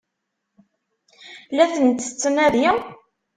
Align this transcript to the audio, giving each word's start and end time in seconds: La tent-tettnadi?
La 1.55 1.65
tent-tettnadi? 1.73 2.65